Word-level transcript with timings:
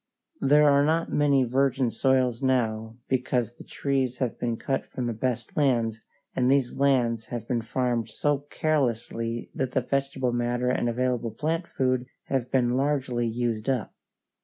There 0.39 0.67
are 0.67 0.83
not 0.83 1.11
many 1.13 1.43
virgin 1.43 1.91
soils 1.91 2.41
now 2.41 2.97
because 3.07 3.53
the 3.53 3.63
trees 3.63 4.17
have 4.17 4.39
been 4.39 4.57
cut 4.57 4.83
from 4.87 5.05
the 5.05 5.13
best 5.13 5.55
lands, 5.55 6.01
and 6.35 6.49
these 6.49 6.73
lands 6.73 7.27
have 7.27 7.47
been 7.47 7.61
farmed 7.61 8.09
so 8.09 8.39
carelessly 8.49 9.51
that 9.53 9.73
the 9.73 9.81
vegetable 9.81 10.31
matter 10.33 10.71
and 10.71 10.89
available 10.89 11.29
plant 11.29 11.67
food 11.67 12.07
have 12.29 12.49
been 12.49 12.75
largely 12.75 13.27
used 13.27 13.69
up. 13.69 13.93